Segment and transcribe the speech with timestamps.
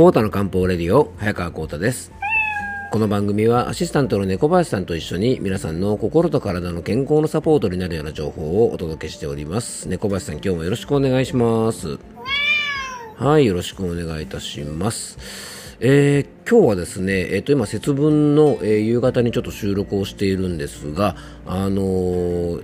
[0.00, 2.10] コータの漢方レディオ早川コータです。
[2.90, 9.90] この番組はアシスタントの猫林さんと一緒に皆さんの心と体の健康のサポートになるような情報をお届けしております。
[9.90, 11.98] 猫林さん今日もよろしくお願いします。
[13.16, 15.76] はいよろしくお願いいたします。
[15.80, 21.14] えー、今日はですね、えー、と今、節分の、えー、夕方にちょっと収録をしているんですが、
[21.44, 22.62] あのー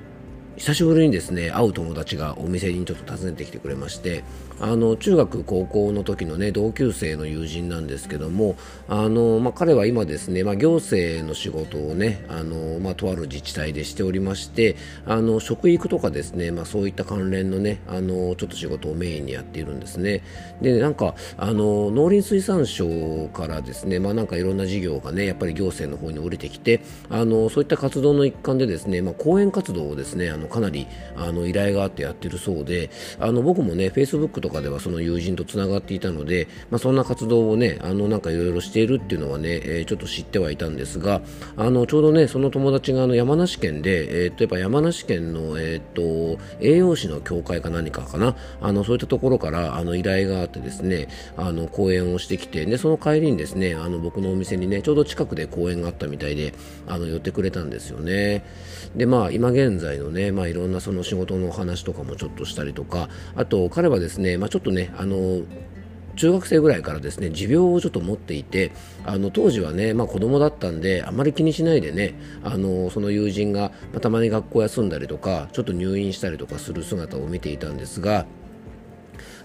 [0.57, 4.25] 久しぶりにですね会う友達がお店にちょっと訪ねてきてくれまして
[4.61, 8.57] あの中学高校の時のね同級生の友人なんですけども
[8.89, 20.23] あの、まあ、彼は今ですね、まあ、行政の仕事をねあの、まあ、とある自治体でしておりましてあの食育とかですね、まあ、そういった関連のねあのちょっと仕事をメインにやっているんですね。
[20.61, 26.81] でなんかあの農林水産省からですね、まあ、なんかいろんな事業がねやっぱり行政の方に降りてきて
[27.11, 30.87] あのそういった活動の一環でですね、まあ、講演活動をですねあのかなり
[31.17, 41.21] あの依頼があってやってるそうであの僕もねフェイスブックとかではその友人とつながっていたので、まあ、そんな活動をねあのなんかいろいろしているっていうのはね、えー、ちょっと知ってはいたんですが
[41.57, 48.37] あのちょうどねその友達があの山梨県で、えー、っとやっぱ山梨県の、えー、っと栄養士の協会か何かかな？
[48.61, 56.55] あのそういったところからあの依頼があってですねあの講演をしてきてでその帰りにですねあの僕のお店にねちょうど近くで講演があったみたいで
[56.87, 58.45] あの寄ってくれたんですよね。
[58.95, 65.43] でまあ今現在のねまあいろんなその仕事の話とかもちょっとしたりとかあと彼はですねまあちょっとねあの
[66.17, 68.73] 中学生ぐらいからですね持病をちょっと持っていて
[69.05, 78.27] あの当時はね、まあ、子供だったんであまり気にしないでねあのその友人が、まあ、たまに学校休んだりとかちょっと入院したりとかする姿を見ていたんですが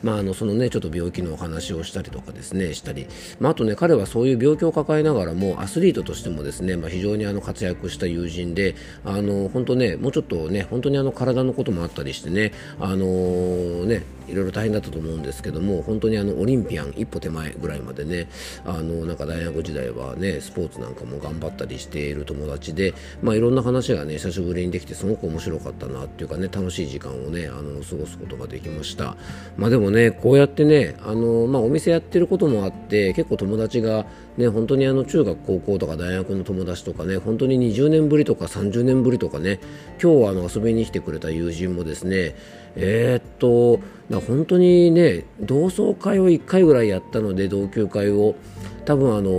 [0.03, 3.07] まあ、あのそのねちょっと病気のお話をしたりとかですねしたり、
[3.39, 18.29] まあ、あとね彼はそういう病気を抱えながらもアスリートとしてもですね、まあ、非常にあの活躍した友人であの本当ねもうちょっとね本当にあの体のこともあったりしてねあのねいろいろ大変だったと思うんですけども本当にあのオリンピアン一歩手前ぐらいまでね
[18.66, 29.18] あのなんか大学時代はねスポーツなんかも頑張ったりしている友達で、まあ、いろんな話がね久しぶりにできてすごく面白かったなっていうかね楽しい時間をねあの過ごすことができました。
[29.57, 34.06] まあでもねこうやってねあの、まあ、お店やってることもあって結構友達が
[34.38, 39.59] ね本当にあの中学高校とか大学の友達とかね本当に20年ぶりとか30年ぶりとかね
[40.01, 42.35] 今日はあの遊びに来てくれた友人もですね
[42.75, 43.79] えー、っと
[44.19, 48.35] 本当にね同窓会を1回ぐらいやったので同級会を
[48.85, 49.31] 多分あの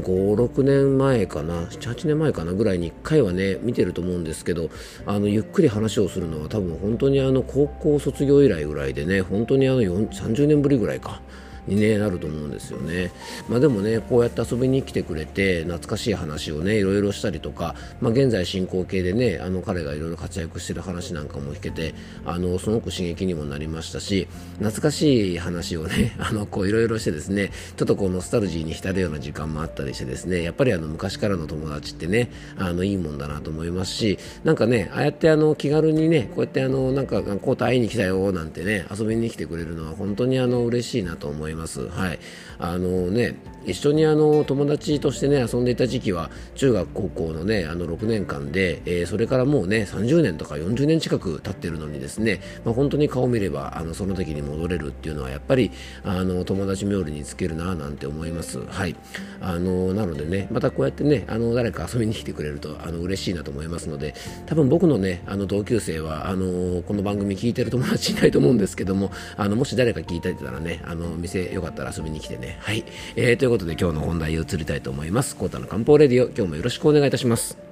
[0.00, 4.70] 56年前かな78年前かなぐらいに1回はね見てると思うんですけど
[5.06, 11.20] あのゆっくり話をするのは多分本当にあの高校卒業以来ぐらいでね本当にあの30年ぶりぐらいか。
[11.66, 13.12] に、ね、なると思うんですよね、
[13.48, 21.94] まあ、でもねこうやって遊びに来てくれて懐かしい話をねいろいろしたりとか、まあ、現在進行形でねあの彼がいろいろ活躍してる話なんかも聞けて
[22.24, 24.28] あのすごく刺激にもなりましたし
[24.58, 41.59] 懐かしい話をね あのこういろいろしてですねちょっとこうノスタルジーに浸るような時間もあったりしてですねやっぱりあの昔からの友達ってねあのいいもんだなと思いますしなんかねああやってあの気軽にねこうやってあのなんかこうと会いに来たよなんてね遊びに来てくれるのは本当にあの嬉しいなと思います。
[41.60, 41.88] ます。
[41.88, 42.18] はい、
[42.60, 55.70] あのね一緒にあの友達としてね遊んでいた時期は中学高校のねあの6年間で、えー、それからもうね30年とか40年近く経ってるのにですね、まあ、本当に顔見ればあのその時に戻れるっていうのはやっぱり
[56.04, 58.60] あの友達冥利につけるななんて思います。
[58.66, 58.96] はい。
[59.40, 64.14] あのなのでねまたこうやってねあの誰か遊びに来てくれるとあの嬉しいなと思いますので
[64.46, 72.84] 多分僕のねあの同級生はあのこの番組聞いてる友達いないと思うんですけどもあのもし誰か聞いてたらねあの店よかったら遊びに来てねはい、
[73.16, 75.36] えー、ということで今日の本題へ移りたいと思います。
[75.36, 77.70] コータの漢方レディオ、今日もよろしくお願いいたします。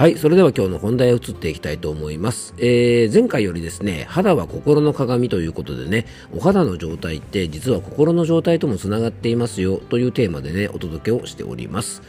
[0.00, 0.16] はい。
[0.16, 2.54] それでは今日の本題へ移っていきたいと思います。
[2.56, 12.00] えー、前回よりですね、肌は心の鏡ということでね、お肌の状態って実は心の状態ともつながっていますよというテーマでね、お届けをしております。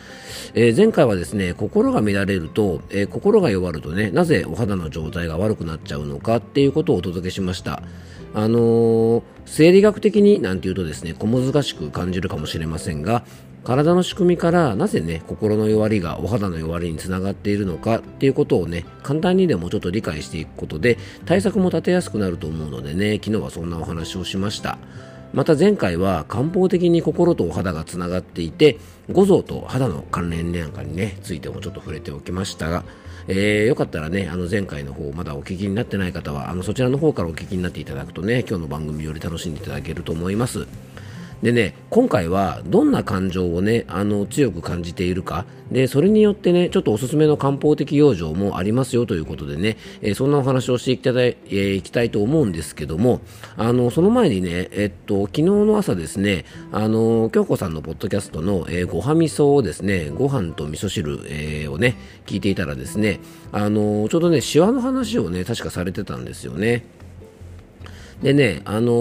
[0.54, 7.84] えー、前回はですね、心が乱れると、えー、心が弱るとね、なぜお肌の状態が悪くなっちゃうのかっていうことをお届けしました。
[8.34, 13.24] あのー、生理学的になんていうとですね、小難しく感じるかもしれませんが、
[13.64, 24.80] 体の仕組みからなぜね心の弱りがお肌の弱りにつながっているのかっていうことをね簡単にでもちょっと理解していくことで対策も立てやすくなると思うのでね昨日はそんなお話をしました
[25.34, 28.78] また前回は漢方的に心とお肌がつながっていて
[29.12, 32.84] 五臓と肌の関連なんかにねついてもちょっと触れておきましたが
[33.28, 40.68] えー、よかったらね、あの前回の方、まだお聞きになってない方は、あのそちらの方からお聞きになっていただくとね、今日の番組より楽しんでいただけると思います。
[41.42, 53.22] でね、今回はどんな感情をね、あの、強く感じているか、で、それによってね、ちょっとおすすめの漢方的養生もありますよということでね、えー、そんなお話をしていきたい、えー、いきたいと思うんですけども、
[53.58, 61.96] あの、その前にね、えっと、昨日の朝ですね、あの、京子さんのポッドキャストの、えー、ごはみそをですね、ご飯と味噌汁、えー、をね、
[62.28, 63.20] 聞いていたらですね、
[63.52, 66.86] あの、ちょうどね、シワの話をね、確かされてたんですよね。
[68.22, 68.92] でね、あの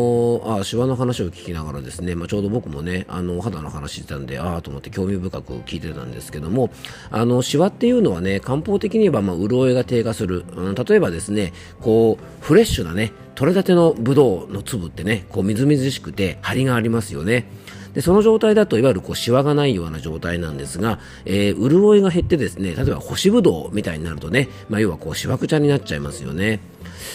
[0.40, 6.70] ー、あ、シワの話を聞きながらですね、まあ、ちょうど僕もね、あの、お肌の話してたんで、ああと思って興味深く聞いてたんですけども、
[7.10, 10.46] あの、シワっていうのはね、漢方的に言えば、まあ、潤いが低下する。
[10.56, 11.52] うん、例えばですね、
[11.82, 17.46] こう、フレッシュなね、取れたてのブドウの粒ってね、こう、みずみずしくて、張りがありますよね。
[17.94, 26.60] でその状態だといわゆるこうシワがないような状態なんですが、えー、潤いが減ってですね例えば干しぶどうみたいになるとね、まあ、要はこうしわくちゃになっちゃいますよね。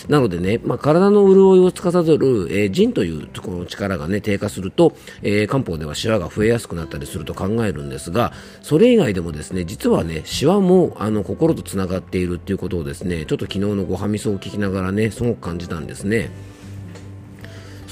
[0.10, 16.30] なのでね、まあ、体の潤いを司る、えー、腎というこの力がね、低下すると、えー、漢方ではシワが増えやすくなったりすると考えるんですが、それ以外でもですね、実はね、シワもあの心とつながっているっていうことをですね、ちょっと昨日のごはみそを聞きながらね、すごく感じたんですね。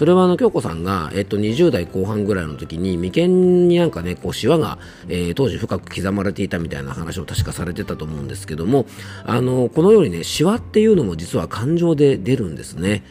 [0.03, 4.77] それはあの京子さんが、えっと、20代後半ぐらいの時に眉間になんかねこうシワが、
[5.07, 8.85] えー、当時深く刻まれていたみたいな話を確かされてたと思うんですけども
[9.23, 13.01] あのこのようにねシワっていうのも実は感情で出るんですね。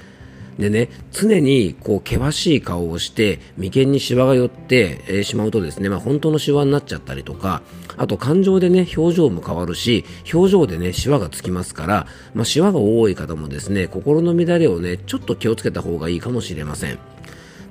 [0.58, 7.62] でね、常にこう険しい顔をして眉間にシワが寄って、しまうとですね、まあ、本当のシワになっちゃったりとか
[7.96, 16.98] あと感情でね表情も変わるし表情でねシワがつきますから、まあ、シワが多い方もですね心の乱れをねちょっと気をつけた方がいいかもしれません。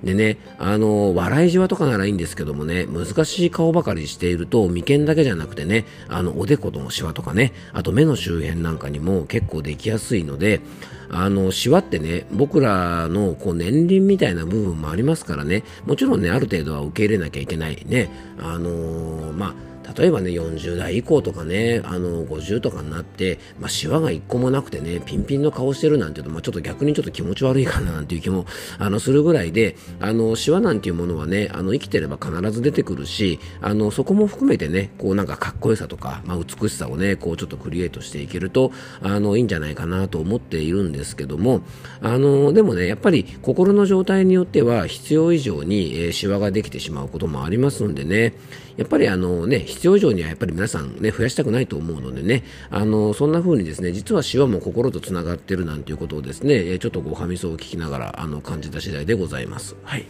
[0.03, 10.61] でね、あの、笑いじわとかならいいんですけどもね、難しい顔ばかりしていると、眉間だけじゃなくてね、あの、おでことのシワとかね、あと目の周辺なんかにも結構できやすいので、
[11.09, 18.09] あの、シワってね、僕らのこう年輪みたいな部分もありますからね、もちろんね、ある程度は受け入れなきゃいけないね、
[18.39, 28.45] あのー、まあ、例えばね、40代以降とかね、あの、50とかになって、まあ、シワが一個もなくてね、ピンピンの顔してるなんていうと、まあ、ちょっと逆にちょっと気持ち悪いかななんていう気も、
[28.77, 41.61] あの、するぐらいで、あの、シワなんていうものはね、あの、生きてれば必ず出てくるし、あの、そこも含めてね、こうなんかかっこよさとか、まあ、美しさをね、こうちょっとクリエイトしていけると、あの、いいんじゃないかなと思っているんですけども、
[42.01, 48.33] あの、でもね、やっぱり心の状態によっては、必要以上に、えー、シワができてしまうこともありますんでね、
[48.77, 59.75] やっぱりあのね、必要以上にはやっぱり皆さんね、増やしたくないと思うのでね、あの、そんな風にですね、実はシワも心とつながってるなんていうことをですね、ちょっとごはみそを聞きながら、あの、感じた次第でございます。
[59.83, 60.05] はい。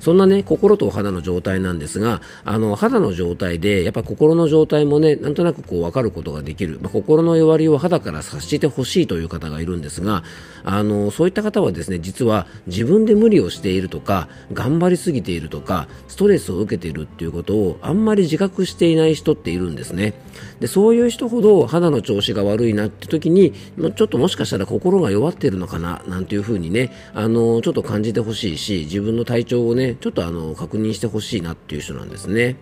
[0.00, 6.78] そんなね、心と肌の状態なんですが、あの、肌の状態で、やっぱ心の状態もね、なんとなくこう分かることができる。
[6.80, 10.22] まあ、心の弱りを肌から察してほしいという方がいるんですが、
[10.64, 20.14] あの、そういった方はですね、実は自分で無理をしているとか、頑張りすぎているとか、ストレスを受けているっていうことをあんまり自覚していない人っているんですね。
[20.60, 23.52] で、そういう人ほど肌の調子が悪いなって時に、
[23.96, 32.56] ちょっともしかしたら心が弱っているのかな、なんていうふうにね、あの、ちょっと感じてほしいし、自分の体調をね、ちょっとあの確認してほしいなっていう人なんですね。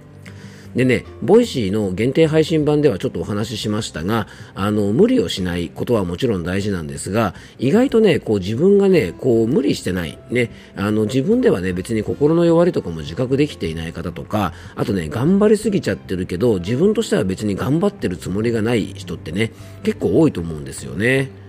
[0.76, 19.52] でね、ボイシーの限定配信版ではちょっとお話ししましたが、あの、無理をしないことはもちろん大事なんですが、意外とね、こう自分がね、こう無理してない、ね、あの、自分ではね、別に心の弱りとかも自覚できていない方とか、あとね、頑張りすぎちゃってるけど、自分としては別に頑張ってるつもりがない人ってね、
[19.82, 21.45] 結構多いと思うんですよね。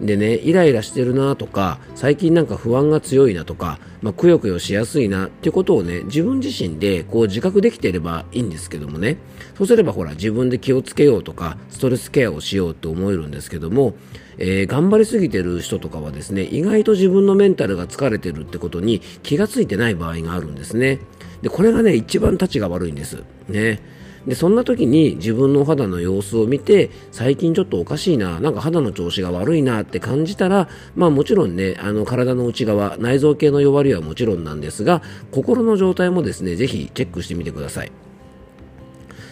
[0.00, 9.18] でね、イライラしてるなとか、最近なんか不安が強いなとか、まあ、くよくよしやすいなってことをね、自分自身でこう自覚できていればいいんですけどもね、
[9.56, 13.94] そうすればほら自分で気をつけようとか、ストレスケアをしようと思えるんですけども、
[14.38, 20.98] えー、頑張りすぎてる人とかはですね、意外と自分のメンタルが疲れてるってことに気がついてない場合があるんですね。
[21.42, 23.22] で、これがね、一番たちが悪いんです。
[23.48, 23.80] ね。
[24.26, 37.92] でそんな時に自分のお肌の様子を見て最近ちょっとおかしいななんか肌の調子が悪いなって感じたらまあもちろんねあの体の内側内臓系の弱りはもちろんなんですが心の状態もですねぜひチェックしてみてください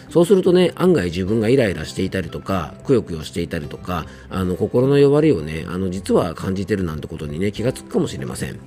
[0.09, 8.59] そうするとね、案外自分がイライラしていたりとか、くよくよしていたりとか、あの、心の弱りをね、あの、実は感じてるなんてことにね、気がつくかもしれません。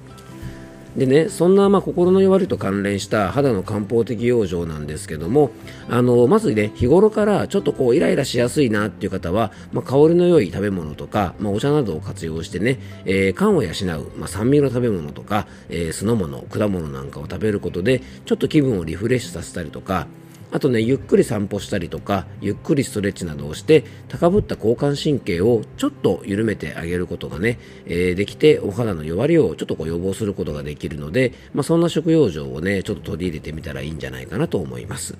[0.97, 5.51] でね、そんなま心の弱りと関連した肌の漢方的養生なんですけども、
[5.89, 20.07] あのまずね、日頃からちょっとこうイライラしやすいなっていう方は、まあ、香りの良い食べ物とか、まあ、お茶などを活用してね、えー、肝を養う、まあ、酸味の食べ物とか、えー、酢の物、果物なんかを食べることで、ちょっと気分をリフレッシュさせたりとか、
[20.52, 35.16] あとねゆっくり散歩したりとかゆっくりストレッチなどをして高ぶった交感神経をちょっと緩めてあげることがね、えー、できてお肌の弱りをちょっとこう予防することができるので、まあ、そんな食用状をねちょっと取り入れてみたらいいんじゃないかなと思います。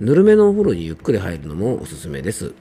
[0.00, 2.52] ぬるめのお風呂にゆっくり入るのもおすすめです。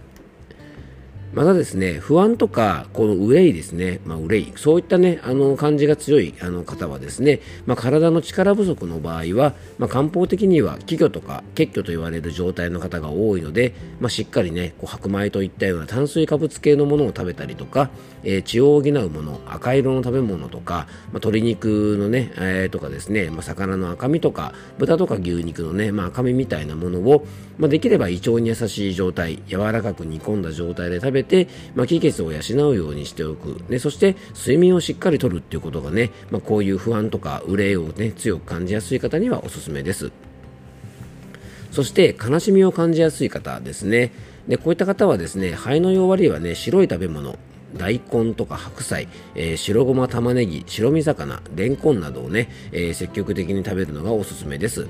[1.33, 17.89] またですね、不安とか、この憂いですね、まあ、憂い、そういったね、あの、感じが強いあの方はですね、まあ、体の力不足の場合は、まあ、漢方的には気虚とか血虚と言われる状態の方が多いので、まあ、しっかりね、こう白米といったような炭水化物系のものを食べたりとか、
[18.23, 27.25] えー、血を補うもの、赤色の食べ物とか、まあ、鶏肉のね、えー、とかですね、まあ、魚の赤身とか、豚とか牛肉のね、まあ、赤身みたいなものを、
[27.57, 40.11] まあ、できれば胃腸に優しい状態、柔らかく煮込んだ状態で食べて、まあ、気血を養うようにしておく、ね、そして睡眠をしっかりとるっていうことがね、まあ、こういう不安とか憂いを、ね、強く感じやすい方にはおすすめです。
[41.71, 44.11] そして悲しみを感じやすい方ですね。
[44.47, 47.37] でこういった方はですね肺の弱りはね白い食べ物
[47.75, 54.87] 大根とか白菜、えー、白ごま玉ねぎ白身魚レンコンなどをね、えー、積極的に食べるのがおすすめです。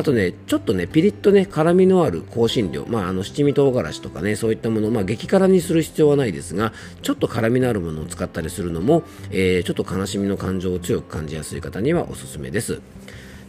[0.00, 12.80] あとね、ちょっとね、ピリッとね、辛みのある香辛料、まあ、あの七味唐辛子とかね、そういったもの、まあ、激辛にする必要はないですが、ちょっと辛みのあるものを使ったりするのも、えー、ちょっと悲しみの感情を強く感じやすい方にはおすすめです。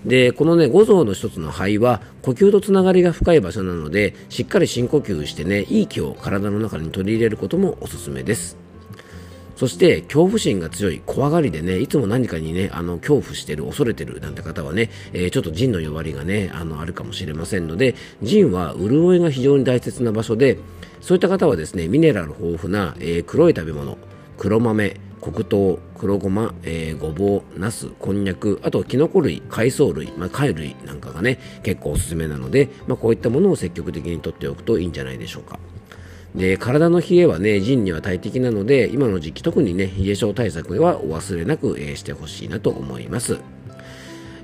[0.05, 8.70] でこのね五臓の一つの肺は呼吸とつながりが深い場所なのでしっかり深呼吸してねいい気を体の中に取り入れることもおすすめです。
[9.61, 20.57] そして恐怖心が強い怖がりでねいつも何かにねあの恐怖してる恐れてるなんて方はね、えー、ちょっと腎の弱りがねあのあるかもしれませんので腎は潤いが非常に大切な場所で
[20.99, 23.99] そういった方はですねミネラル豊富な、えー、黒い食べ物
[24.39, 35.59] 黒豆黒糖、黒ごま、えー、ごぼう、ナス、こんにゃく、あとキノコ類、海藻類、まあ、貝類なんかがね、結構おすすめなので、まあ、こういったものを積極的にとっておくといいんじゃないでしょうか。
[36.35, 43.39] で体の冷えはね腎には大敵なので今の時期特にね冷え症対策はお忘れなく、えー、してほしいなと思います。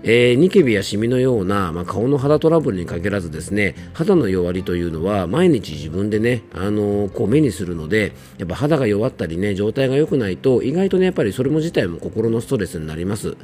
[0.03, 13.37] えー、ニキビやシミのような、まあ、顔の肌トラブルに限らずですね肌の弱りというのは毎日自分でね、あのー、こう目にするのでやっぱ肌が弱ったりね状態が良くないと意外とねやっぱりそれも自体も心のストレスになります。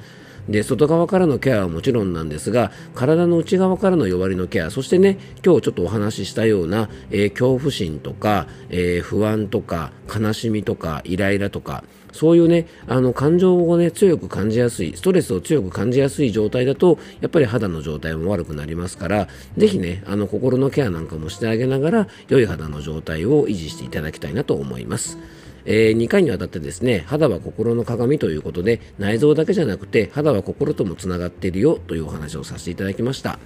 [0.50, 11.84] で外側からのケアはもちろんなんですが体の内側からの弱りのケアそしてね今日ちょっとお話ししたような、えー、恐怖心とか、えー、不安とか悲しみとかイライラとか
[12.14, 25.18] そういうね、あの感情をね、強く感じやすい、ストレスを強く感じやすい状態だと、やっぱり肌の状態も悪くなりますから、ぜひね、あの心のケアなんかもしてあげながら、良い肌の状態を維持していただきたいなと思います。
[25.66, 33.40] えー、2回にわたってですね肌は心の鏡ということで内臓だけじゃなくて肌は心ともつながっているよというお話をさせていただきました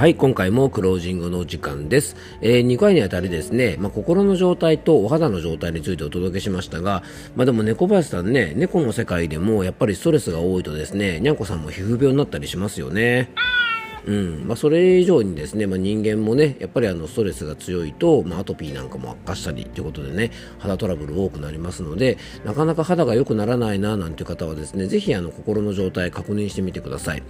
[0.00, 2.16] はい、今回もクロージングの時間です。
[2.40, 7.02] えー、2回にあたりですね、まあ、心の状態とお肌の状態についてお届けしましたが、
[7.36, 13.30] まあ、でも猫林さんね、猫の世界でもやっぱりストレスが多いとですね、にゃんこさんも皮膚病になったりしますよね。
[14.10, 27.22] うんまあ、それ以上にですね、まあ、人間もねやっぱりあのストレスが強いと、まあ、アトピーなんかも悪化したりということでね肌トラブル多くなりますのでなかなか肌が良くならないななんていう方はですねぜひあの心の状態確認してみてください。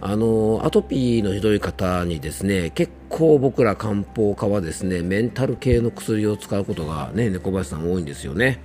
[0.00, 8.60] あのアトピーのひどい方にですね結構僕ら漢方科はですねメンタル系の薬を使うことがね猫林さん多いんですよね。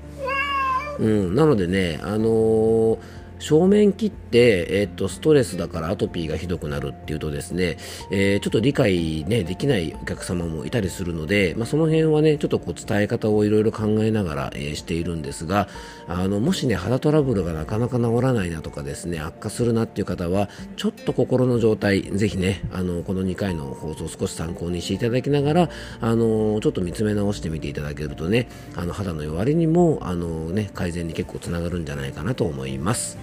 [0.97, 2.99] うん、なのでね、あのー
[3.39, 7.77] 正面切って、えー、とストレスだからアトピーがひどくなるっていうとですね、
[8.11, 15.67] えー、ちょっと理解、ね、できないお客様もいたりするので、まあ、その辺はねちょっとこう伝え方をいろいろ考えながら、えー、しているんですが
[16.07, 25.69] あのもしね肌トラブルがなかなか治らないなとかですね悪化するなっていう方はちょっと心の状態ぜひねあのこの2回の放送を少し参考にしていただきながら
[26.01, 33.17] あのちょっと見つめ直してみていただけるとねあの肌の弱りにもあの、ね、改善に結構つながるんじゃないかなと思います。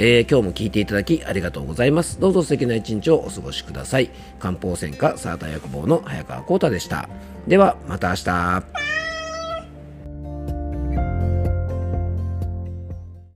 [0.00, 2.20] えー、今日も聞いていただきありがとうございます。
[2.20, 4.10] どうぞ素敵な一日をお過ごしください。
[4.38, 7.08] 漢方専科サーター薬房の早川浩太でした。
[7.48, 8.87] では、また明日。